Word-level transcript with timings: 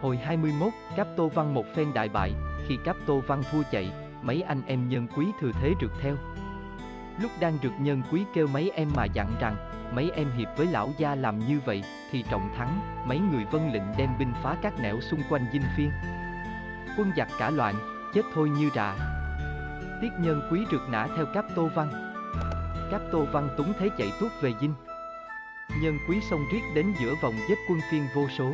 Hồi 0.00 0.16
21, 0.16 0.72
Cáp 0.96 1.06
Tô 1.16 1.28
Văn 1.28 1.54
một 1.54 1.64
phen 1.74 1.94
đại 1.94 2.08
bại, 2.08 2.32
khi 2.66 2.78
Cáp 2.84 2.96
Tô 3.06 3.22
Văn 3.26 3.42
thua 3.52 3.62
chạy, 3.70 3.92
mấy 4.22 4.42
anh 4.42 4.62
em 4.66 4.88
nhân 4.88 5.06
quý 5.16 5.26
thừa 5.40 5.50
thế 5.60 5.74
rượt 5.80 5.90
theo. 6.00 6.16
Lúc 7.22 7.30
đang 7.40 7.58
rượt 7.62 7.72
nhân 7.78 8.02
quý 8.12 8.24
kêu 8.34 8.46
mấy 8.46 8.70
em 8.70 8.88
mà 8.96 9.04
dặn 9.04 9.36
rằng, 9.40 9.56
mấy 9.94 10.10
em 10.10 10.30
hiệp 10.30 10.48
với 10.56 10.66
lão 10.66 10.92
gia 10.98 11.14
làm 11.14 11.38
như 11.38 11.60
vậy, 11.64 11.84
thì 12.10 12.24
trọng 12.30 12.54
thắng, 12.56 12.80
mấy 13.08 13.18
người 13.18 13.44
vân 13.44 13.72
lệnh 13.72 13.82
đem 13.98 14.10
binh 14.18 14.32
phá 14.42 14.56
các 14.62 14.80
nẻo 14.80 15.00
xung 15.00 15.20
quanh 15.30 15.46
dinh 15.52 15.64
phiên. 15.76 15.90
Quân 16.98 17.10
giặc 17.16 17.28
cả 17.38 17.50
loạn, 17.50 17.74
chết 18.14 18.22
thôi 18.34 18.48
như 18.48 18.70
rạ. 18.74 18.96
Tiết 20.02 20.10
nhân 20.20 20.40
quý 20.50 20.60
rượt 20.70 20.82
nã 20.90 21.08
theo 21.16 21.26
Cáp 21.34 21.44
Tô 21.54 21.68
Văn. 21.74 21.88
Cáp 22.90 23.00
Tô 23.12 23.26
Văn 23.32 23.48
túng 23.56 23.72
thế 23.78 23.88
chạy 23.98 24.12
tuốt 24.20 24.32
về 24.40 24.52
dinh. 24.60 24.74
Nhân 25.82 25.98
quý 26.08 26.20
xông 26.30 26.40
riết 26.52 26.62
đến 26.74 26.86
giữa 27.00 27.14
vòng 27.22 27.34
giết 27.48 27.58
quân 27.68 27.78
phiên 27.90 28.06
vô 28.14 28.28
số 28.38 28.52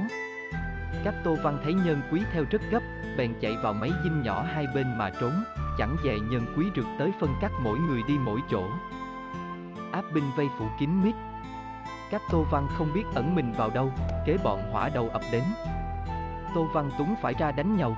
các 1.04 1.14
Tô 1.24 1.36
Văn 1.42 1.58
thấy 1.64 1.74
nhân 1.74 2.00
quý 2.12 2.20
theo 2.32 2.44
rất 2.50 2.62
gấp, 2.70 2.82
bèn 3.16 3.34
chạy 3.40 3.56
vào 3.62 3.72
mấy 3.72 3.90
dinh 4.04 4.22
nhỏ 4.22 4.42
hai 4.42 4.66
bên 4.74 4.98
mà 4.98 5.10
trốn, 5.20 5.32
chẳng 5.78 5.96
về 6.04 6.18
nhân 6.20 6.46
quý 6.56 6.66
rượt 6.76 6.86
tới 6.98 7.12
phân 7.20 7.34
cắt 7.40 7.52
mỗi 7.62 7.78
người 7.78 8.02
đi 8.08 8.14
mỗi 8.18 8.40
chỗ. 8.50 8.68
Áp 9.92 10.04
binh 10.14 10.24
vây 10.36 10.48
phủ 10.58 10.66
kín 10.80 11.02
mít. 11.02 11.14
Các 12.10 12.22
Tô 12.30 12.46
Văn 12.50 12.66
không 12.78 12.92
biết 12.94 13.04
ẩn 13.14 13.34
mình 13.34 13.52
vào 13.52 13.70
đâu, 13.70 13.92
kế 14.26 14.36
bọn 14.44 14.60
hỏa 14.72 14.88
đầu 14.88 15.08
ập 15.08 15.22
đến. 15.32 15.42
Tô 16.54 16.68
Văn 16.74 16.90
Túng 16.98 17.14
phải 17.22 17.34
ra 17.38 17.52
đánh 17.52 17.76
nhau. 17.76 17.96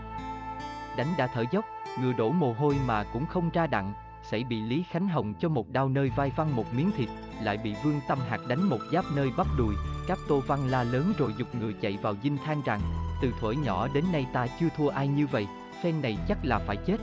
Đánh 0.97 1.09
đã 1.19 1.27
thở 1.27 1.45
dốc, 1.51 1.65
ngựa 2.01 2.13
đổ 2.13 2.31
mồ 2.31 2.53
hôi 2.53 2.77
mà 2.87 3.05
cũng 3.13 3.27
không 3.27 3.51
ra 3.51 3.67
đặng, 3.67 3.93
xảy 4.23 4.45
bị 4.45 4.61
Lý 4.61 4.85
Khánh 4.91 5.09
Hồng 5.09 5.35
cho 5.41 5.49
một 5.49 5.71
đao 5.71 5.89
nơi 5.89 6.11
vai 6.17 6.33
văn 6.37 6.57
một 6.57 6.75
miếng 6.75 6.91
thịt, 6.97 7.09
lại 7.43 7.59
bị 7.65 7.75
Vương 7.85 8.01
Tâm 8.09 8.19
Hạt 8.29 8.39
đánh 8.49 8.63
một 8.63 8.79
giáp 8.93 9.05
nơi 9.17 9.31
bắp 9.37 9.47
đùi, 9.59 9.75
Cáp 10.07 10.19
Tô 10.29 10.43
Văn 10.47 10.69
la 10.71 10.83
lớn 10.85 11.13
rồi 11.19 11.35
dục 11.37 11.55
ngựa 11.55 11.73
chạy 11.81 11.99
vào 12.03 12.17
dinh 12.23 12.39
than 12.45 12.63
rằng, 12.63 12.81
từ 13.23 13.33
thuở 13.41 13.53
nhỏ 13.53 13.89
đến 13.95 14.05
nay 14.13 14.27
ta 14.33 14.47
chưa 14.61 14.69
thua 14.77 14.89
ai 14.89 15.09
như 15.09 15.27
vậy, 15.27 15.47
phen 15.83 16.03
này 16.03 16.19
chắc 16.29 16.39
là 16.43 16.59
phải 16.59 16.77
chết. 16.77 16.97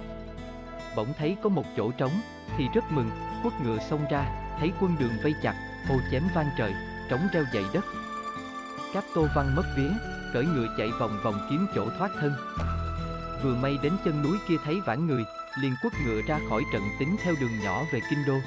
Bỗng 0.96 1.14
thấy 1.18 1.38
có 1.44 1.50
một 1.50 1.66
chỗ 1.78 1.92
trống, 1.92 2.12
thì 2.58 2.68
rất 2.74 2.92
mừng, 2.92 3.10
quất 3.44 3.54
ngựa 3.64 3.78
xông 3.90 4.06
ra, 4.12 4.26
thấy 4.60 4.72
quân 4.82 4.96
đường 5.00 5.14
vây 5.24 5.34
chặt, 5.44 5.56
hô 5.90 5.96
chém 6.12 6.24
vang 6.36 6.50
trời, 6.58 6.74
trống 7.10 7.28
reo 7.34 7.44
dậy 7.54 7.64
đất. 7.74 7.86
Cáp 8.94 9.04
Tô 9.16 9.28
Văn 9.36 9.56
mất 9.56 9.64
vía, 9.78 9.90
cởi 10.34 10.46
ngựa 10.46 10.68
chạy 10.78 10.90
vòng 11.00 11.20
vòng 11.24 11.48
kiếm 11.50 11.68
chỗ 11.76 11.90
thoát 11.98 12.12
thân. 12.20 12.34
Vừa 13.44 13.56
may 13.56 13.78
đến 13.84 13.94
chân 14.06 14.24
núi 14.24 14.38
kia 14.48 14.58
thấy 14.66 14.82
vãn 14.86 15.08
người, 15.08 15.24
liền 15.62 15.76
quất 15.82 15.94
ngựa 16.06 16.22
ra 16.28 16.40
khỏi 16.50 16.64
trận 16.74 16.84
tính 17.00 17.16
theo 17.24 17.34
đường 17.42 17.60
nhỏ 17.64 17.84
về 17.92 18.02
kinh 18.10 18.26
đô. 18.28 18.38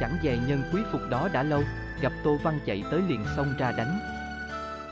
Chẳng 0.00 0.18
dè 0.22 0.36
nhân 0.36 0.62
quý 0.72 0.80
phục 0.92 1.00
đó 1.10 1.28
đã 1.32 1.42
lâu, 1.42 1.62
gặp 2.02 2.12
Tô 2.24 2.36
Văn 2.42 2.58
chạy 2.66 2.82
tới 2.90 3.02
liền 3.08 3.24
xông 3.36 3.54
ra 3.58 3.72
đánh. 3.72 3.98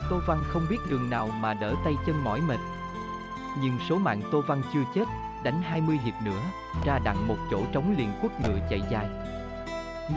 Tô 0.09 0.19
Văn 0.27 0.43
không 0.47 0.65
biết 0.69 0.77
đường 0.89 1.09
nào 1.09 1.27
mà 1.27 1.53
đỡ 1.53 1.75
tay 1.83 1.93
chân 2.05 2.23
mỏi 2.23 2.41
mệt. 2.41 2.59
Nhưng 3.61 3.77
số 3.89 3.97
mạng 3.97 4.21
Tô 4.31 4.41
Văn 4.47 4.61
chưa 4.73 4.83
chết, 4.95 5.05
đánh 5.43 5.61
20 5.61 5.97
hiệp 5.97 6.13
nữa, 6.23 6.41
ra 6.85 6.99
đặng 6.99 7.27
một 7.27 7.37
chỗ 7.51 7.63
trống 7.71 7.95
liền 7.97 8.11
quất 8.21 8.31
ngựa 8.41 8.59
chạy 8.69 8.81
dài. 8.91 9.07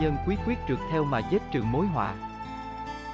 Nhân 0.01 0.15
quý 0.27 0.35
quyết 0.45 0.57
trượt 0.67 0.79
theo 0.91 1.03
mà 1.03 1.19
giết 1.31 1.41
trường 1.51 1.71
mối 1.71 1.87
họa. 1.87 2.15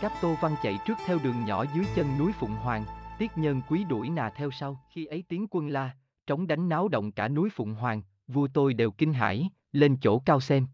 Cáp 0.02 0.12
Tô 0.22 0.36
Văn 0.42 0.56
chạy 0.64 0.80
trước 0.86 0.98
theo 1.06 1.18
đường 1.24 1.46
nhỏ 1.46 1.66
dưới 1.76 1.86
chân 1.96 2.18
núi 2.20 2.32
Phụng 2.40 2.56
Hoàng, 2.56 2.86
Tiết 3.20 3.38
Nhân 3.38 3.62
quý 3.70 3.84
đuổi 3.84 4.10
nà 4.10 4.30
theo 4.30 4.52
sau. 4.52 4.80
Khi 4.90 5.06
ấy 5.06 5.24
tiếng 5.30 5.48
quân 5.52 5.68
la, 5.68 5.92
trống 6.28 6.48
đánh 6.48 6.70
náo 6.70 6.88
động 6.88 7.12
cả 7.12 7.28
núi 7.28 7.50
Phụng 7.50 7.74
Hoàng, 7.74 8.02
vua 8.28 8.48
tôi 8.54 8.74
đều 8.74 8.92
kinh 8.92 9.14
hãi, 9.14 9.50
lên 9.72 9.98
chỗ 10.02 10.20
cao 10.20 10.40
xem. 10.40 10.68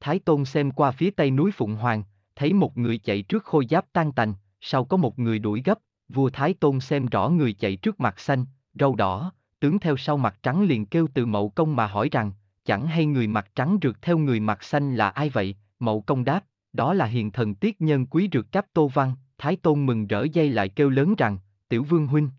Thái 0.00 0.18
Tôn 0.18 0.44
xem 0.44 0.70
qua 0.70 0.90
phía 0.90 1.10
tây 1.10 1.30
núi 1.30 1.50
Phụng 1.50 1.74
Hoàng, 1.74 2.02
thấy 2.36 2.52
một 2.52 2.78
người 2.78 2.98
chạy 2.98 3.22
trước 3.22 3.44
khôi 3.44 3.66
giáp 3.70 3.86
tan 3.92 4.12
tành, 4.12 4.34
sau 4.60 4.84
có 4.84 4.96
một 4.96 5.18
người 5.18 5.38
đuổi 5.38 5.62
gấp, 5.64 5.78
vua 6.08 6.30
Thái 6.30 6.54
Tôn 6.54 6.80
xem 6.80 7.06
rõ 7.06 7.28
người 7.28 7.52
chạy 7.52 7.76
trước 7.76 8.00
mặt 8.00 8.20
xanh, 8.20 8.44
râu 8.74 8.94
đỏ, 8.96 9.32
tướng 9.60 9.78
theo 9.78 9.96
sau 9.96 10.16
mặt 10.16 10.38
trắng 10.42 10.62
liền 10.62 10.86
kêu 10.86 11.08
từ 11.14 11.26
mậu 11.26 11.50
công 11.50 11.76
mà 11.76 11.86
hỏi 11.86 12.08
rằng, 12.12 12.32
chẳng 12.64 12.86
hay 12.86 13.06
người 13.06 13.26
mặt 13.26 13.50
trắng 13.54 13.78
rượt 13.82 13.96
theo 14.02 14.18
người 14.18 14.40
mặt 14.40 14.62
xanh 14.62 14.96
là 14.96 15.08
ai 15.08 15.28
vậy, 15.28 15.56
mậu 15.78 16.00
công 16.00 16.24
đáp, 16.24 16.44
đó 16.72 16.94
là 16.94 17.04
hiền 17.04 17.30
thần 17.30 17.54
tiết 17.54 17.80
nhân 17.80 18.06
quý 18.06 18.28
rượt 18.32 18.52
cáp 18.52 18.66
tô 18.72 18.88
văn, 18.88 19.14
Thái 19.38 19.56
Tôn 19.56 19.86
mừng 19.86 20.06
rỡ 20.06 20.24
dây 20.32 20.50
lại 20.50 20.68
kêu 20.68 20.90
lớn 20.90 21.14
rằng, 21.18 21.38
tiểu 21.68 21.84
vương 21.84 22.06
huynh. 22.06 22.30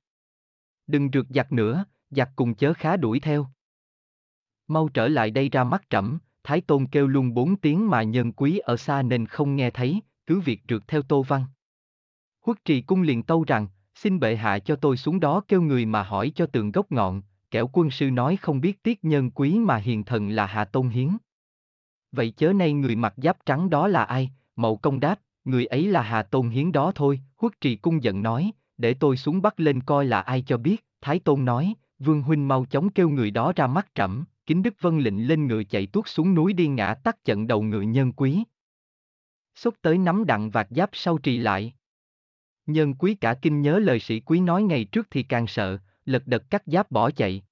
Đừng 0.87 1.09
rượt 1.13 1.25
giặc 1.29 1.51
nữa, 1.51 1.85
giặc 2.09 2.29
cùng 2.35 2.55
chớ 2.55 2.73
khá 2.73 2.97
đuổi 2.97 3.19
theo. 3.19 3.47
Mau 4.67 4.89
trở 4.89 5.07
lại 5.07 5.31
đây 5.31 5.49
ra 5.49 5.63
mắt 5.63 5.83
trẫm, 5.89 6.19
Thái 6.43 6.61
Tôn 6.61 6.85
kêu 6.87 7.07
luôn 7.07 7.33
bốn 7.33 7.55
tiếng 7.55 7.89
mà 7.89 8.03
nhân 8.03 8.31
quý 8.31 8.57
ở 8.57 8.77
xa 8.77 9.01
nên 9.01 9.25
không 9.25 9.55
nghe 9.55 9.69
thấy, 9.69 10.01
cứ 10.25 10.39
việc 10.39 10.61
rượt 10.69 10.83
theo 10.87 11.01
Tô 11.01 11.23
Văn. 11.27 11.45
Huất 12.45 12.65
trì 12.65 12.81
cung 12.81 13.01
liền 13.01 13.23
tâu 13.23 13.43
rằng, 13.43 13.67
xin 13.95 14.19
bệ 14.19 14.35
hạ 14.35 14.59
cho 14.59 14.75
tôi 14.75 14.97
xuống 14.97 15.19
đó 15.19 15.41
kêu 15.47 15.61
người 15.61 15.85
mà 15.85 16.03
hỏi 16.03 16.31
cho 16.35 16.45
tường 16.45 16.71
gốc 16.71 16.91
ngọn, 16.91 17.21
kẻo 17.51 17.69
quân 17.73 17.91
sư 17.91 18.11
nói 18.11 18.37
không 18.37 18.61
biết 18.61 18.83
tiết 18.83 19.03
nhân 19.03 19.31
quý 19.31 19.59
mà 19.59 19.77
hiền 19.77 20.03
thần 20.03 20.29
là 20.29 20.45
Hạ 20.45 20.65
Tôn 20.65 20.89
Hiến. 20.89 21.09
Vậy 22.11 22.33
chớ 22.37 22.53
nay 22.53 22.73
người 22.73 22.95
mặc 22.95 23.13
giáp 23.17 23.37
trắng 23.45 23.69
đó 23.69 23.87
là 23.87 24.03
ai? 24.03 24.31
Mậu 24.55 24.77
công 24.77 24.99
đáp, 24.99 25.19
người 25.45 25.65
ấy 25.65 25.87
là 25.87 26.01
Hà 26.01 26.23
Tôn 26.23 26.49
Hiến 26.49 26.71
đó 26.71 26.91
thôi, 26.95 27.19
Huất 27.37 27.61
trì 27.61 27.75
cung 27.75 28.03
giận 28.03 28.21
nói, 28.21 28.51
để 28.77 28.93
tôi 28.93 29.17
xuống 29.17 29.41
bắt 29.41 29.59
lên 29.59 29.81
coi 29.81 30.05
là 30.05 30.21
ai 30.21 30.41
cho 30.41 30.57
biết, 30.57 30.85
Thái 31.01 31.19
Tôn 31.19 31.45
nói, 31.45 31.73
Vương 31.99 32.21
Huynh 32.21 32.47
mau 32.47 32.65
chóng 32.65 32.89
kêu 32.89 33.09
người 33.09 33.31
đó 33.31 33.53
ra 33.55 33.67
mắt 33.67 33.87
trẫm, 33.95 34.23
kính 34.49 34.63
Đức 34.63 34.73
Vân 34.81 34.99
lệnh 34.99 35.27
lên 35.27 35.47
ngựa 35.47 35.63
chạy 35.63 35.87
tuốt 35.87 36.07
xuống 36.07 36.35
núi 36.35 36.53
đi 36.53 36.67
ngã 36.67 36.93
tắt 37.03 37.25
trận 37.25 37.47
đầu 37.47 37.61
ngựa 37.61 37.81
nhân 37.81 38.11
quý. 38.11 38.43
Xúc 39.55 39.75
tới 39.81 39.97
nắm 39.97 40.25
đặng 40.25 40.49
vạt 40.49 40.67
giáp 40.69 40.89
sau 40.93 41.17
trì 41.17 41.37
lại. 41.37 41.73
Nhân 42.65 42.93
quý 42.93 43.15
cả 43.15 43.35
kinh 43.41 43.61
nhớ 43.61 43.79
lời 43.79 43.99
sĩ 43.99 44.19
quý 44.19 44.39
nói 44.39 44.63
ngày 44.63 44.85
trước 44.85 45.07
thì 45.11 45.23
càng 45.23 45.47
sợ, 45.47 45.77
lật 46.05 46.27
đật 46.27 46.43
cắt 46.49 46.63
giáp 46.65 46.91
bỏ 46.91 47.11
chạy. 47.11 47.43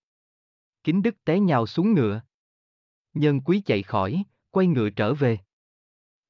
Kính 0.84 1.02
Đức 1.02 1.16
té 1.25 1.40
nhào 1.40 1.68
xuống 1.68 1.94
ngựa. 1.94 2.22
Nhân 3.13 3.41
quý 3.41 3.62
chạy 3.66 3.84
khỏi, 3.84 4.24
quay 4.52 4.68
ngựa 4.68 4.90
trở 4.90 5.13
về. 5.13 5.38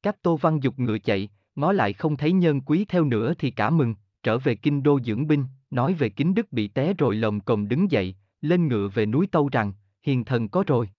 Các 0.02 0.22
Tô 0.22 0.38
Văn 0.38 0.60
dục 0.60 0.80
ngựa 0.80 1.00
chạy, 1.00 1.30
ngó 1.56 1.72
lại 1.72 1.94
không 1.94 2.18
thấy 2.18 2.32
nhân 2.32 2.62
quý 2.62 2.86
theo 2.86 3.06
nữa 3.06 3.34
thì 3.40 3.52
cả 3.52 3.70
mừng, 3.70 3.96
trở 4.24 4.38
về 4.38 4.56
kinh 4.56 4.84
đô 4.84 5.00
dưỡng 5.00 5.28
binh, 5.28 5.46
nói 5.72 5.94
về 5.94 6.10
kính 6.10 6.34
đức 6.34 6.52
bị 6.52 6.68
té 6.68 6.94
rồi 6.94 7.16
lồng 7.16 7.40
cồng 7.40 7.68
đứng 7.68 7.92
dậy, 7.92 8.16
lên 8.42 8.68
ngựa 8.68 8.88
về 8.88 9.06
núi 9.06 9.28
Tâu 9.32 9.50
rằng, 9.50 9.74
hiền 10.08 10.26
thần 10.26 10.50
có 10.50 10.64
rồi. 10.68 10.90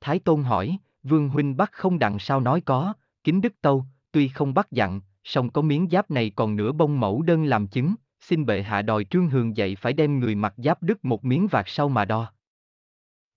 Thái 0.00 0.18
Tôn 0.18 0.42
hỏi, 0.42 0.78
Vương 1.02 1.28
Huynh 1.28 1.56
bắt 1.56 1.72
không 1.72 1.98
đặng 1.98 2.18
sao 2.18 2.40
nói 2.40 2.60
có, 2.60 2.94
kính 3.24 3.40
đức 3.40 3.60
Tâu, 3.60 3.84
tuy 4.12 4.28
không 4.28 4.54
bắt 4.54 4.70
dặn, 4.70 5.00
song 5.24 5.50
có 5.50 5.62
miếng 5.62 5.88
giáp 5.90 6.10
này 6.10 6.32
còn 6.36 6.56
nửa 6.56 6.72
bông 6.72 7.00
mẫu 7.00 7.22
đơn 7.22 7.44
làm 7.44 7.66
chứng, 7.66 7.94
xin 8.20 8.46
bệ 8.46 8.62
hạ 8.62 8.82
đòi 8.82 9.04
trương 9.04 9.30
hường 9.30 9.56
dậy 9.56 9.76
phải 9.76 9.92
đem 9.92 10.18
người 10.18 10.34
mặc 10.34 10.54
giáp 10.56 10.82
đứt 10.82 11.04
một 11.04 11.24
miếng 11.24 11.46
vạt 11.46 11.64
sau 11.68 11.88
mà 11.88 12.04
đo. 12.04 12.32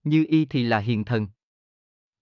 Như 0.04 0.26
y 0.30 0.46
thì 0.46 0.64
là 0.64 0.80
hiền 0.80 1.06
thần. 1.06 1.28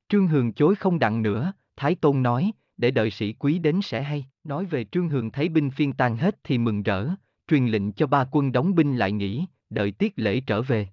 Trương 0.10 0.28
Hường 0.28 0.54
chối 0.54 0.76
không 0.76 1.00
đặng 1.00 1.22
nữa, 1.22 1.54
Thái 1.76 1.96
Tôn 1.96 2.24
nói, 2.24 2.52
để 2.78 2.92
đợi 2.92 3.12
sĩ 3.12 3.34
quý 3.34 3.60
đến 3.60 3.80
sẽ 3.84 4.04
hay, 4.04 4.26
nói 4.44 4.66
về 4.66 4.84
Trương 4.84 5.10
Hường 5.10 5.32
thấy 5.32 5.50
binh 5.50 5.72
phiên 5.72 5.94
tan 5.94 6.18
hết 6.18 6.40
thì 6.44 6.58
mừng 6.58 6.84
rỡ, 6.84 7.10
truyền 7.48 7.68
lệnh 7.68 7.92
cho 7.92 8.08
ba 8.08 8.28
quân 8.32 8.52
đóng 8.52 8.76
binh 8.76 8.98
lại 8.98 9.12
nghỉ, 9.12 9.46
đợi 9.70 9.92
tiết 9.92 10.14
lễ 10.16 10.42
trở 10.48 10.62
về. 10.62 10.88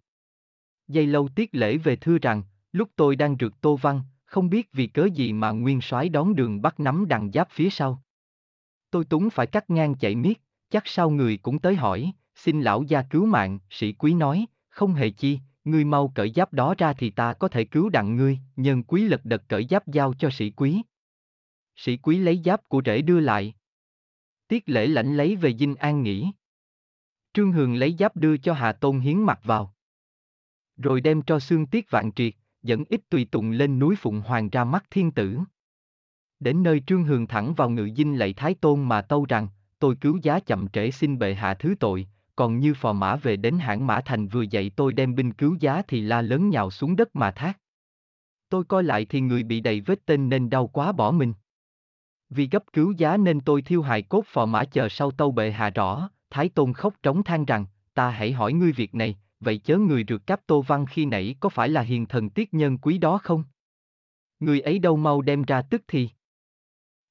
Dây 0.88 1.06
lâu 1.06 1.28
tiết 1.28 1.48
lễ 1.52 1.76
về 1.76 1.96
thưa 1.96 2.18
rằng, 2.18 2.42
lúc 2.72 2.88
tôi 2.96 3.16
đang 3.16 3.36
rượt 3.40 3.52
tô 3.60 3.76
văn, 3.76 4.00
không 4.24 4.50
biết 4.50 4.72
vì 4.72 4.86
cớ 4.86 5.04
gì 5.04 5.32
mà 5.32 5.50
nguyên 5.50 5.80
soái 5.80 6.08
đón 6.08 6.34
đường 6.34 6.62
bắt 6.62 6.80
nắm 6.80 7.08
đằng 7.08 7.30
giáp 7.32 7.50
phía 7.50 7.70
sau. 7.70 8.02
Tôi 8.90 9.04
túng 9.04 9.30
phải 9.30 9.46
cắt 9.46 9.70
ngang 9.70 9.94
chạy 9.94 10.14
miết, 10.14 10.40
chắc 10.70 10.82
sau 10.86 11.10
người 11.10 11.36
cũng 11.36 11.58
tới 11.58 11.76
hỏi, 11.76 12.12
xin 12.34 12.60
lão 12.60 12.82
gia 12.82 13.02
cứu 13.02 13.26
mạng, 13.26 13.58
sĩ 13.70 13.92
quý 13.92 14.14
nói, 14.14 14.46
không 14.68 14.94
hề 14.94 15.10
chi, 15.10 15.38
ngươi 15.64 15.84
mau 15.84 16.12
cởi 16.14 16.32
giáp 16.34 16.52
đó 16.52 16.74
ra 16.78 16.92
thì 16.92 17.10
ta 17.10 17.32
có 17.32 17.48
thể 17.48 17.64
cứu 17.64 17.88
đặng 17.88 18.16
ngươi, 18.16 18.38
nhân 18.56 18.82
quý 18.82 19.04
lật 19.04 19.24
đật 19.24 19.42
cởi 19.48 19.66
giáp 19.70 19.86
giao 19.86 20.14
cho 20.14 20.30
sĩ 20.30 20.50
quý. 20.50 20.82
Sĩ 21.76 21.96
quý 21.96 22.18
lấy 22.18 22.40
giáp 22.44 22.68
của 22.68 22.82
rể 22.86 23.02
đưa 23.02 23.20
lại. 23.20 23.54
Tiết 24.48 24.62
lễ 24.66 24.86
lãnh 24.86 25.16
lấy 25.16 25.36
về 25.36 25.56
dinh 25.56 25.74
an 25.74 26.02
nghỉ. 26.02 26.30
Trương 27.34 27.52
Hường 27.52 27.74
lấy 27.74 27.96
giáp 27.98 28.16
đưa 28.16 28.36
cho 28.36 28.52
Hà 28.52 28.72
Tôn 28.72 29.00
Hiến 29.00 29.22
mặc 29.22 29.40
vào. 29.44 29.73
Rồi 30.76 31.00
đem 31.00 31.22
cho 31.22 31.38
xương 31.38 31.66
tiết 31.66 31.90
vạn 31.90 32.12
triệt, 32.12 32.34
dẫn 32.62 32.84
ít 32.88 33.00
tùy 33.08 33.28
tùng 33.30 33.50
lên 33.50 33.78
núi 33.78 33.96
Phụng 33.96 34.20
Hoàng 34.20 34.50
ra 34.50 34.64
mắt 34.64 34.84
thiên 34.90 35.10
tử. 35.10 35.38
Đến 36.40 36.62
nơi 36.62 36.82
Trương 36.86 37.04
Hường 37.04 37.26
thẳng 37.26 37.54
vào 37.54 37.70
ngự 37.70 37.88
dinh 37.96 38.18
lạy 38.18 38.32
Thái 38.32 38.54
Tôn 38.54 38.82
mà 38.82 39.02
tâu 39.02 39.26
rằng, 39.28 39.48
tôi 39.78 39.96
cứu 40.00 40.18
giá 40.22 40.40
chậm 40.40 40.68
trễ 40.68 40.90
xin 40.90 41.18
bệ 41.18 41.34
hạ 41.34 41.54
thứ 41.54 41.74
tội, 41.80 42.08
còn 42.36 42.58
như 42.58 42.74
phò 42.74 42.92
mã 42.92 43.16
về 43.16 43.36
đến 43.36 43.58
hãng 43.58 43.86
mã 43.86 44.00
thành 44.04 44.28
vừa 44.28 44.42
dậy 44.42 44.70
tôi 44.76 44.92
đem 44.92 45.14
binh 45.14 45.32
cứu 45.32 45.56
giá 45.60 45.82
thì 45.88 46.00
la 46.00 46.22
lớn 46.22 46.50
nhào 46.50 46.70
xuống 46.70 46.96
đất 46.96 47.16
mà 47.16 47.30
thác. 47.30 47.58
Tôi 48.48 48.64
coi 48.64 48.84
lại 48.84 49.04
thì 49.04 49.20
người 49.20 49.42
bị 49.42 49.60
đầy 49.60 49.80
vết 49.80 50.06
tên 50.06 50.28
nên 50.28 50.50
đau 50.50 50.66
quá 50.66 50.92
bỏ 50.92 51.10
mình. 51.10 51.34
Vì 52.30 52.48
gấp 52.50 52.72
cứu 52.72 52.92
giá 52.96 53.16
nên 53.16 53.40
tôi 53.40 53.62
thiêu 53.62 53.82
hài 53.82 54.02
cốt 54.02 54.24
phò 54.26 54.46
mã 54.46 54.64
chờ 54.64 54.88
sau 54.88 55.10
tâu 55.10 55.32
bệ 55.32 55.50
hạ 55.50 55.70
rõ, 55.70 56.10
Thái 56.30 56.48
Tôn 56.48 56.72
khóc 56.72 56.94
trống 57.02 57.22
than 57.22 57.44
rằng, 57.44 57.66
ta 57.94 58.10
hãy 58.10 58.32
hỏi 58.32 58.52
ngươi 58.52 58.72
việc 58.72 58.94
này, 58.94 59.16
vậy 59.44 59.58
chớ 59.58 59.78
người 59.78 60.04
rượt 60.08 60.26
cáp 60.26 60.46
Tô 60.46 60.62
Văn 60.62 60.86
khi 60.86 61.06
nãy 61.06 61.36
có 61.40 61.48
phải 61.48 61.68
là 61.68 61.80
hiền 61.80 62.06
thần 62.06 62.30
tiết 62.30 62.54
nhân 62.54 62.78
quý 62.78 62.98
đó 62.98 63.18
không? 63.18 63.44
Người 64.40 64.60
ấy 64.60 64.78
đâu 64.78 64.96
mau 64.96 65.22
đem 65.22 65.42
ra 65.42 65.62
tức 65.62 65.82
thì. 65.88 66.08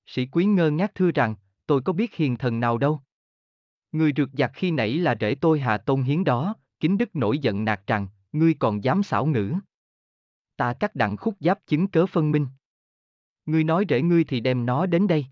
Sĩ 0.06 0.26
quý 0.26 0.46
ngơ 0.46 0.72
ngác 0.72 0.96
thưa 0.96 1.12
rằng, 1.12 1.36
tôi 1.66 1.82
có 1.82 1.94
biết 1.94 2.16
hiền 2.16 2.38
thần 2.38 2.60
nào 2.60 2.78
đâu. 2.78 3.02
Người 3.92 4.12
rượt 4.18 4.30
giặc 4.34 4.52
khi 4.54 4.72
nãy 4.72 4.98
là 4.98 5.16
rể 5.20 5.36
tôi 5.36 5.60
Hà 5.60 5.78
Tôn 5.78 6.02
Hiến 6.02 6.24
đó, 6.24 6.56
kính 6.80 6.98
đức 6.98 7.16
nổi 7.16 7.40
giận 7.40 7.66
nạt 7.66 7.82
rằng, 7.88 8.08
ngươi 8.32 8.54
còn 8.54 8.84
dám 8.84 9.04
xảo 9.04 9.26
ngữ. 9.26 9.54
Ta 10.56 10.74
cắt 10.74 10.96
đặng 10.96 11.18
khúc 11.18 11.36
giáp 11.40 11.60
chứng 11.68 11.88
cớ 11.88 12.06
phân 12.06 12.32
minh. 12.32 12.48
Ngươi 13.46 13.64
nói 13.64 13.86
rể 13.90 14.02
ngươi 14.02 14.24
thì 14.24 14.40
đem 14.40 14.66
nó 14.66 14.86
đến 14.86 15.08
đây. 15.08 15.26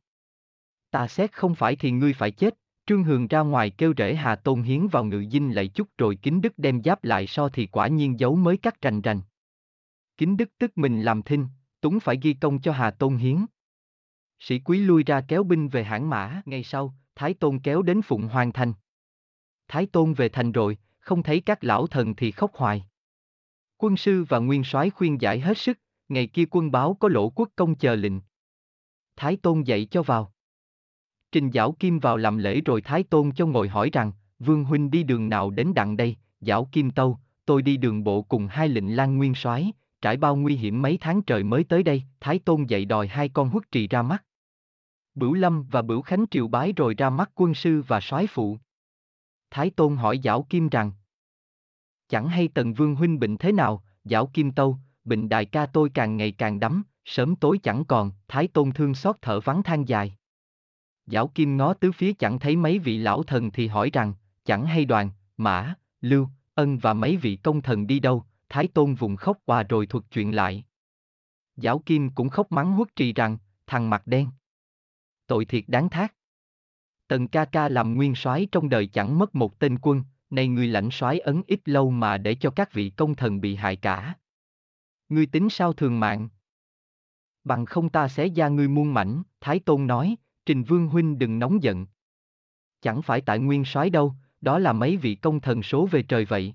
Ta 0.89 1.07
xét 1.07 1.33
không 1.33 1.56
phải 1.56 1.75
thì 1.75 1.92
ngươi 1.92 2.13
phải 2.13 2.31
chết, 2.31 2.57
Trương 2.91 3.03
Hường 3.03 3.27
ra 3.27 3.39
ngoài 3.39 3.69
kêu 3.69 3.93
rễ 3.97 4.15
Hà 4.15 4.35
Tôn 4.35 4.61
Hiến 4.61 4.88
vào 4.88 5.03
ngự 5.03 5.25
dinh 5.31 5.55
lạy 5.55 5.67
chút 5.67 5.88
rồi 5.97 6.15
kính 6.15 6.41
đức 6.41 6.53
đem 6.57 6.83
giáp 6.83 7.03
lại 7.03 7.27
so 7.27 7.49
thì 7.49 7.65
quả 7.65 7.88
nhiên 7.88 8.19
giấu 8.19 8.35
mới 8.35 8.57
cắt 8.57 8.81
rành 8.81 9.01
rành. 9.01 9.21
Kính 10.17 10.38
đức 10.38 10.49
tức 10.57 10.77
mình 10.77 11.01
làm 11.01 11.21
thinh, 11.21 11.47
túng 11.81 11.99
phải 11.99 12.19
ghi 12.21 12.33
công 12.33 12.61
cho 12.61 12.71
Hà 12.71 12.91
Tôn 12.91 13.17
Hiến. 13.17 13.45
Sĩ 14.39 14.59
quý 14.59 14.79
lui 14.79 15.03
ra 15.03 15.21
kéo 15.27 15.43
binh 15.43 15.67
về 15.67 15.83
hãng 15.83 16.09
mã, 16.09 16.41
ngày 16.45 16.63
sau, 16.63 16.93
Thái 17.15 17.33
Tôn 17.33 17.59
kéo 17.59 17.81
đến 17.81 18.01
Phụng 18.01 18.27
Hoàng 18.27 18.53
Thành. 18.53 18.73
Thái 19.67 19.85
Tôn 19.85 20.13
về 20.13 20.29
thành 20.29 20.51
rồi, 20.51 20.77
không 20.99 21.23
thấy 21.23 21.41
các 21.41 21.63
lão 21.63 21.88
thần 21.88 22.15
thì 22.15 22.31
khóc 22.31 22.51
hoài. 22.53 22.85
Quân 23.77 23.97
sư 23.97 24.25
và 24.29 24.39
nguyên 24.39 24.63
soái 24.63 24.89
khuyên 24.89 25.21
giải 25.21 25.39
hết 25.39 25.57
sức, 25.57 25.79
ngày 26.09 26.27
kia 26.27 26.45
quân 26.51 26.71
báo 26.71 26.93
có 26.99 27.09
lỗ 27.09 27.29
quốc 27.29 27.49
công 27.55 27.75
chờ 27.75 27.95
lệnh. 27.95 28.19
Thái 29.15 29.38
Tôn 29.38 29.61
dạy 29.61 29.88
cho 29.91 30.03
vào. 30.03 30.33
Trình 31.31 31.50
Giảo 31.54 31.72
Kim 31.72 32.00
vào 32.00 32.18
làm 32.18 32.38
lễ 32.38 32.62
rồi 32.62 32.81
Thái 32.81 33.04
Tôn 33.04 33.31
cho 33.31 33.45
ngồi 33.45 33.68
hỏi 33.68 33.89
rằng, 33.94 34.12
Vương 34.39 34.63
Huynh 34.63 34.92
đi 34.92 35.04
đường 35.04 35.30
nào 35.30 35.50
đến 35.50 35.74
đặng 35.74 35.98
đây, 35.98 36.16
Giảo 36.42 36.69
Kim 36.72 36.92
Tâu, 36.92 37.18
tôi 37.45 37.62
đi 37.62 37.78
đường 37.78 38.04
bộ 38.04 38.22
cùng 38.22 38.48
hai 38.48 38.69
lệnh 38.69 38.95
lan 38.95 39.18
nguyên 39.18 39.36
soái 39.36 39.72
trải 40.01 40.18
bao 40.18 40.36
nguy 40.36 40.56
hiểm 40.56 40.81
mấy 40.81 40.98
tháng 41.01 41.22
trời 41.22 41.44
mới 41.44 41.63
tới 41.63 41.83
đây, 41.83 42.04
Thái 42.19 42.39
Tôn 42.39 42.63
dạy 42.63 42.86
đòi 42.86 43.07
hai 43.07 43.30
con 43.30 43.50
huất 43.50 43.72
trì 43.72 43.88
ra 43.88 44.01
mắt. 44.01 44.24
Bửu 45.16 45.33
Lâm 45.33 45.63
và 45.63 45.81
Bửu 45.81 46.01
Khánh 46.01 46.25
triều 46.31 46.48
bái 46.48 46.74
rồi 46.74 46.95
ra 46.98 47.10
mắt 47.10 47.31
quân 47.36 47.54
sư 47.54 47.84
và 47.88 48.00
soái 48.00 48.27
phụ. 48.27 48.57
Thái 49.51 49.69
Tôn 49.69 49.95
hỏi 49.95 50.19
Giảo 50.24 50.45
Kim 50.50 50.69
rằng, 50.69 50.92
chẳng 52.10 52.27
hay 52.27 52.48
Tần 52.48 52.74
Vương 52.74 52.95
Huynh 52.95 53.19
bệnh 53.19 53.38
thế 53.38 53.51
nào, 53.51 53.84
Giảo 54.04 54.27
Kim 54.27 54.51
Tâu, 54.51 54.77
bệnh 55.04 55.30
đại 55.30 55.45
ca 55.45 55.66
tôi 55.66 55.89
càng 55.94 56.18
ngày 56.18 56.31
càng 56.31 56.60
đắm, 56.60 56.84
sớm 57.06 57.36
tối 57.36 57.60
chẳng 57.63 57.86
còn, 57.86 58.12
Thái 58.27 58.48
Tôn 58.48 58.72
thương 58.72 58.95
xót 58.95 59.16
thở 59.22 59.39
vắng 59.39 59.63
than 59.63 59.88
dài. 59.88 60.16
Giáo 61.12 61.28
Kim 61.28 61.58
ngó 61.58 61.74
tứ 61.74 61.92
phía 61.92 62.13
chẳng 62.13 62.40
thấy 62.40 62.56
mấy 62.56 62.80
vị 62.80 62.98
lão 62.98 63.24
thần 63.24 63.52
thì 63.52 63.68
hỏi 63.68 63.90
rằng, 63.94 64.13
chẳng 64.46 64.66
hay 64.66 64.86
đoàn, 64.86 65.10
mã, 65.38 65.75
lưu, 66.02 66.28
ân 66.54 66.78
và 66.78 66.94
mấy 66.94 67.18
vị 67.18 67.36
công 67.36 67.62
thần 67.62 67.88
đi 67.88 68.00
đâu, 68.00 68.25
Thái 68.50 68.68
Tôn 68.68 68.94
vùng 68.94 69.16
khóc 69.16 69.38
qua 69.46 69.63
rồi 69.63 69.86
thuật 69.86 70.04
chuyện 70.12 70.36
lại. 70.36 70.66
Giáo 71.56 71.80
Kim 71.80 72.10
cũng 72.10 72.30
khóc 72.30 72.52
mắng 72.52 72.72
huất 72.72 72.96
trì 72.96 73.13
rằng, 73.13 73.38
thằng 73.68 73.90
mặt 73.90 74.08
đen. 74.08 74.30
Tội 75.28 75.46
thiệt 75.46 75.63
đáng 75.68 75.90
thác. 75.90 76.13
Tần 77.08 77.28
ca 77.28 77.46
ca 77.46 77.69
làm 77.69 77.96
nguyên 77.96 78.16
soái 78.16 78.48
trong 78.52 78.69
đời 78.69 78.88
chẳng 78.88 79.19
mất 79.19 79.36
một 79.36 79.60
tên 79.60 79.78
quân, 79.81 80.04
nay 80.30 80.48
người 80.48 80.68
lãnh 80.68 80.92
soái 80.92 81.19
ấn 81.19 81.42
ít 81.48 81.60
lâu 81.66 81.92
mà 81.92 82.18
để 82.18 82.36
cho 82.36 82.50
các 82.50 82.74
vị 82.74 82.90
công 82.90 83.16
thần 83.16 83.42
bị 83.42 83.56
hại 83.56 83.75
cả. 83.75 84.16
Ngươi 85.10 85.25
tính 85.25 85.50
sao 85.50 85.74
thường 85.74 86.00
mạng? 86.00 86.30
Bằng 87.44 87.66
không 87.66 87.90
ta 87.90 88.08
sẽ 88.08 88.28
ra 88.28 88.48
ngươi 88.48 88.68
muôn 88.68 88.94
mảnh, 88.94 89.24
Thái 89.42 89.60
Tôn 89.60 89.88
nói, 89.88 90.16
Trình 90.45 90.63
Vương 90.63 90.88
Huynh 90.88 91.19
đừng 91.19 91.39
nóng 91.39 91.63
giận. 91.63 91.85
Chẳng 92.81 93.01
phải 93.01 93.21
tại 93.21 93.39
nguyên 93.39 93.65
soái 93.65 93.89
đâu, 93.89 94.13
đó 94.41 94.59
là 94.59 94.73
mấy 94.73 94.97
vị 94.97 95.15
công 95.15 95.39
thần 95.39 95.63
số 95.63 95.85
về 95.85 96.03
trời 96.03 96.25
vậy. 96.25 96.53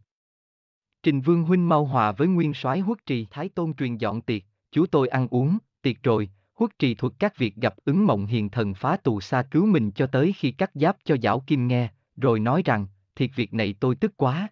Trình 1.02 1.20
Vương 1.20 1.42
Huynh 1.42 1.68
mau 1.68 1.84
hòa 1.84 2.12
với 2.12 2.28
nguyên 2.28 2.54
soái 2.54 2.80
huất 2.80 3.06
trì 3.06 3.26
Thái 3.30 3.48
Tôn 3.48 3.74
truyền 3.74 3.96
dọn 3.96 4.20
tiệc, 4.20 4.42
chú 4.72 4.86
tôi 4.86 5.08
ăn 5.08 5.28
uống, 5.30 5.58
tiệc 5.82 6.02
rồi, 6.02 6.30
huất 6.54 6.78
trì 6.78 6.94
thuật 6.94 7.12
các 7.18 7.36
việc 7.36 7.56
gặp 7.56 7.74
ứng 7.84 8.06
mộng 8.06 8.26
hiền 8.26 8.48
thần 8.50 8.74
phá 8.74 8.96
tù 8.96 9.20
xa 9.20 9.42
cứu 9.42 9.66
mình 9.66 9.90
cho 9.90 10.06
tới 10.06 10.32
khi 10.32 10.50
cắt 10.50 10.70
giáp 10.74 10.96
cho 11.04 11.16
giảo 11.22 11.40
kim 11.46 11.66
nghe, 11.66 11.88
rồi 12.16 12.40
nói 12.40 12.62
rằng, 12.64 12.86
thiệt 13.16 13.30
việc 13.36 13.54
này 13.54 13.74
tôi 13.80 13.94
tức 13.94 14.16
quá. 14.16 14.48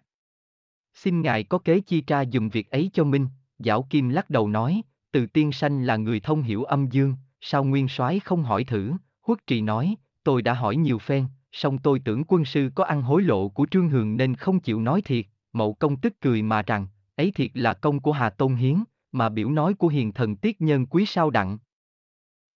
Xin 0.93 1.21
ngài 1.21 1.43
có 1.43 1.57
kế 1.57 1.79
chi 1.79 2.01
tra 2.01 2.25
dùm 2.25 2.49
việc 2.49 2.71
ấy 2.71 2.89
cho 2.93 3.03
Minh, 3.03 3.27
giảo 3.59 3.87
kim 3.89 4.09
lắc 4.09 4.29
đầu 4.29 4.47
nói, 4.47 4.81
từ 5.11 5.25
tiên 5.25 5.51
sanh 5.51 5.83
là 5.83 5.97
người 5.97 6.19
thông 6.19 6.41
hiểu 6.41 6.63
âm 6.63 6.87
dương, 6.89 7.15
sao 7.41 7.63
nguyên 7.63 7.87
soái 7.87 8.19
không 8.19 8.43
hỏi 8.43 8.63
thử, 8.63 8.93
huất 9.25 9.47
trì 9.47 9.61
nói, 9.61 9.95
tôi 10.23 10.41
đã 10.41 10.53
hỏi 10.53 10.75
nhiều 10.75 10.99
phen, 10.99 11.25
song 11.51 11.77
tôi 11.77 11.99
tưởng 11.99 12.23
quân 12.27 12.45
sư 12.45 12.69
có 12.75 12.83
ăn 12.83 13.01
hối 13.01 13.23
lộ 13.23 13.49
của 13.49 13.67
Trương 13.71 13.89
Hường 13.89 14.17
nên 14.17 14.35
không 14.35 14.59
chịu 14.59 14.81
nói 14.81 15.01
thiệt, 15.01 15.25
mậu 15.53 15.73
công 15.73 15.97
tức 15.97 16.13
cười 16.21 16.41
mà 16.41 16.61
rằng, 16.61 16.87
ấy 17.15 17.31
thiệt 17.31 17.51
là 17.53 17.73
công 17.73 17.99
của 17.99 18.11
Hà 18.11 18.29
Tôn 18.29 18.55
Hiến, 18.55 18.83
mà 19.11 19.29
biểu 19.29 19.49
nói 19.49 19.73
của 19.73 19.87
hiền 19.87 20.13
thần 20.13 20.35
tiết 20.35 20.61
nhân 20.61 20.85
quý 20.85 21.05
sao 21.05 21.29
đặng. 21.29 21.57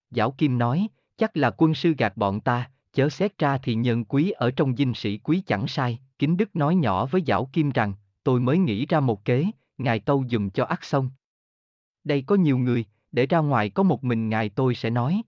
Giảo 0.10 0.32
Kim 0.32 0.58
nói, 0.58 0.88
chắc 1.18 1.38
là 1.38 1.52
quân 1.58 1.74
sư 1.74 1.94
gạt 1.98 2.18
bọn 2.18 2.40
ta, 2.40 2.72
chớ 2.94 3.10
xét 3.10 3.38
ra 3.38 3.58
thì 3.58 3.76
nhân 3.76 4.06
quý 4.06 4.32
ở 4.32 4.52
trong 4.52 4.76
dinh 4.76 4.94
sĩ 4.94 5.18
quý 5.18 5.44
chẳng 5.48 5.68
sai, 5.68 6.00
Kính 6.20 6.38
Đức 6.38 6.56
nói 6.56 6.76
nhỏ 6.76 7.06
với 7.06 7.24
Giảo 7.28 7.50
Kim 7.54 7.70
rằng, 7.70 7.94
tôi 8.24 8.40
mới 8.40 8.58
nghĩ 8.58 8.86
ra 8.86 9.00
một 9.00 9.26
kế, 9.26 9.46
ngài 9.78 10.00
tâu 10.00 10.24
dùm 10.30 10.50
cho 10.50 10.66
ắt 10.66 10.80
xong. 10.84 11.10
Đây 12.04 12.22
có 12.22 12.36
nhiều 12.36 12.58
người, 12.58 12.86
để 13.12 13.26
ra 13.26 13.40
ngoài 13.40 13.70
có 13.70 13.84
một 13.84 14.04
mình 14.04 14.30
ngài 14.30 14.50
tôi 14.50 14.76
sẽ 14.76 14.90
nói. 14.90 15.22